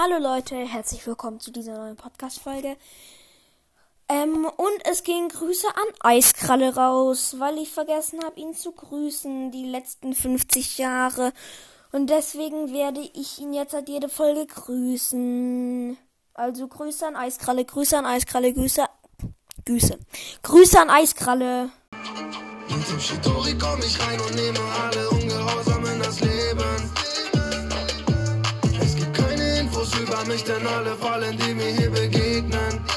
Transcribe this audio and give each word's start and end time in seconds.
Hallo 0.00 0.18
Leute, 0.22 0.54
herzlich 0.54 1.04
willkommen 1.08 1.40
zu 1.40 1.50
dieser 1.50 1.76
neuen 1.76 1.96
Podcast-Folge. 1.96 2.76
Ähm, 4.08 4.44
und 4.44 4.88
es 4.88 5.02
gehen 5.02 5.28
Grüße 5.28 5.66
an 5.66 5.92
Eiskralle 5.98 6.76
raus, 6.76 7.34
weil 7.40 7.58
ich 7.58 7.72
vergessen 7.72 8.22
habe, 8.22 8.38
ihn 8.38 8.54
zu 8.54 8.70
grüßen 8.70 9.50
die 9.50 9.64
letzten 9.64 10.14
50 10.14 10.78
Jahre. 10.78 11.32
Und 11.90 12.10
deswegen 12.10 12.72
werde 12.72 13.00
ich 13.12 13.40
ihn 13.40 13.52
jetzt 13.52 13.72
seit 13.72 13.88
jede 13.88 14.08
Folge 14.08 14.46
grüßen. 14.46 15.98
Also 16.32 16.68
Grüße 16.68 17.04
an 17.04 17.16
Eiskralle, 17.16 17.64
Grüße 17.64 17.98
an 17.98 18.06
Eiskralle, 18.06 18.52
Grüße, 18.52 18.84
Grüße, 19.66 19.98
Grüße 20.44 20.80
an 20.80 20.90
Eiskralle. 20.90 21.70
Mit 22.68 22.88
dem 22.88 23.00
Shitori 23.00 23.58
komm 23.58 23.80
ich 23.80 23.98
rein 24.06 24.20
und 24.20 24.34
nehme 24.36 24.60
alle 24.80 25.10
ungehorsam 25.10 25.84
in 25.86 25.98
das 25.98 26.20
Leben. 26.20 26.37
Über 30.00 30.24
mich, 30.26 30.44
denn 30.44 30.66
alle 30.66 30.94
fallen, 30.96 31.36
die 31.38 31.54
mir 31.54 31.72
hier 31.72 31.90
begegnen. 31.90 32.87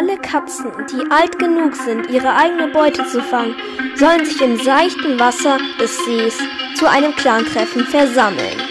Alle 0.00 0.16
Katzen, 0.16 0.72
die 0.90 1.10
alt 1.10 1.38
genug 1.38 1.76
sind, 1.76 2.08
ihre 2.08 2.34
eigene 2.34 2.68
Beute 2.68 3.06
zu 3.08 3.20
fangen, 3.20 3.54
sollen 3.96 4.24
sich 4.24 4.40
im 4.40 4.56
seichten 4.56 5.20
Wasser 5.20 5.58
des 5.78 5.94
Sees 6.06 6.38
zu 6.74 6.88
einem 6.88 7.14
Clantreffen 7.16 7.84
versammeln. 7.84 8.69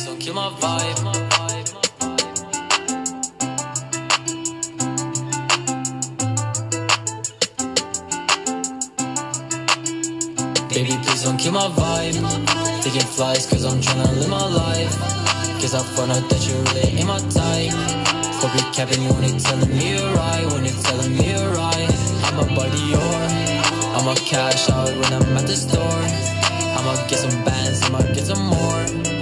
Please 0.00 0.06
don't 0.06 0.18
kill 0.18 0.34
my 0.34 0.48
vibe. 0.60 0.98
Baby, 10.70 10.96
please 11.02 11.22
don't 11.22 11.36
kill 11.36 11.52
my 11.52 11.68
vibe. 11.68 12.82
Taking 12.82 13.00
flights 13.00 13.46
cause 13.46 13.64
I'm 13.64 13.80
tryna 13.80 14.16
live 14.16 14.30
my 14.30 14.46
life. 14.46 14.96
Cause 15.60 15.74
I 15.74 15.82
found 15.94 16.12
out 16.12 16.28
that 16.30 16.46
you 16.48 16.54
really 16.54 16.98
ain't 16.98 17.06
my 17.06 17.18
type. 17.18 17.72
Hope 18.40 18.54
you're 18.56 18.86
when 19.12 19.28
you're 19.28 19.38
telling 19.38 19.76
me 19.76 19.98
you're 19.98 20.14
right. 20.14 20.46
When 20.52 20.64
you're 20.64 20.82
telling 20.82 21.12
me 21.16 21.30
you're 21.30 21.52
right. 21.52 21.90
I'm 22.24 22.38
a 22.38 22.54
buddy, 22.54 22.80
your. 22.88 23.16
I'ma 23.96 24.14
cash 24.14 24.70
out 24.70 24.88
when 24.88 25.12
I'm 25.12 25.36
at 25.36 25.46
the 25.46 25.56
store. 25.56 26.02
I'ma 26.78 26.94
get 27.06 27.18
some 27.18 27.44
bands, 27.44 27.82
I'ma 27.82 28.00
get 28.14 28.24
some 28.24 28.46
more. 28.46 28.79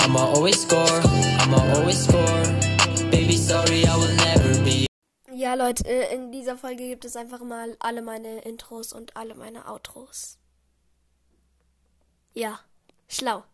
I'ma 0.08 0.20
always 0.20 0.62
score, 0.62 1.00
I'ma 1.42 1.58
always 1.74 2.04
score. 2.04 2.42
Baby, 3.10 3.36
sorry, 3.36 3.84
I 3.84 3.94
will 3.94 4.16
never 4.16 4.64
be 4.64 4.86
Ja, 5.30 5.52
Leute, 5.52 5.84
äh, 5.86 6.14
in 6.14 6.32
dieser 6.32 6.56
Folge 6.56 6.88
gibt 6.88 7.04
es 7.04 7.14
einfach 7.14 7.42
mal 7.42 7.76
alle 7.78 8.00
meine 8.00 8.38
Intros 8.40 8.94
und 8.94 9.18
alle 9.18 9.34
meine 9.34 9.68
Outros. 9.68 10.38
Ja, 12.32 12.58
schlau. 13.06 13.44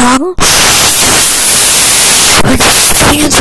sagen. 0.00 0.34
Und 2.42 2.60
ich 2.60 2.94
bringe 2.94 3.26
ist, 3.26 3.40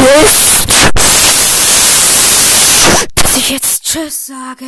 dass 3.16 3.38
ich 3.38 3.50
jetzt 3.50 3.84
Tschüss 3.84 4.28
sage. 4.28 4.66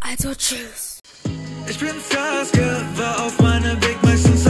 Also 0.00 0.34
Tschüss. 0.34 1.00
Ich 1.66 1.78
bin 1.78 1.94
Stars, 2.08 2.48
war 2.96 3.26
auf 3.26 3.38
meinem 3.40 3.80
Weg 3.82 4.02
meistens 4.02 4.47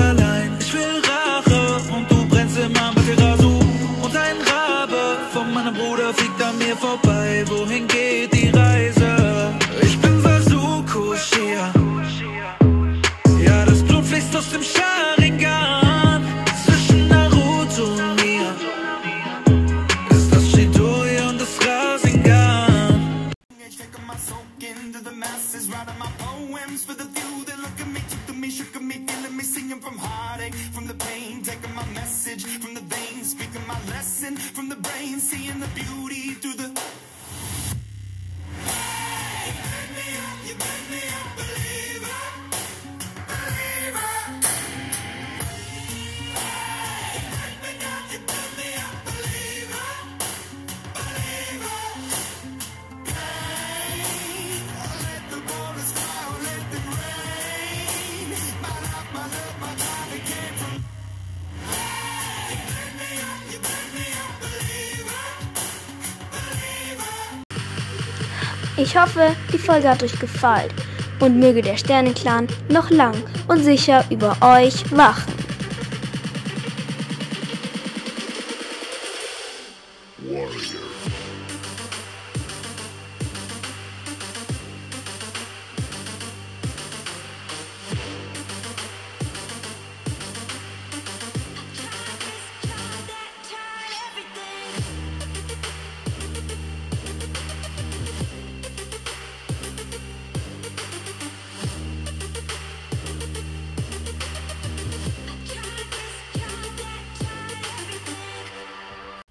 Ich 68.80 68.96
hoffe, 68.96 69.34
die 69.52 69.58
Folge 69.58 69.88
hat 69.88 70.04
euch 70.04 70.16
gefallen 70.20 70.70
und 71.18 71.40
möge 71.40 71.62
der 71.62 71.76
Sternenclan 71.76 72.46
noch 72.68 72.90
lang 72.90 73.16
und 73.48 73.64
sicher 73.64 74.04
über 74.08 74.36
euch 74.40 74.96
wachen. 74.96 75.37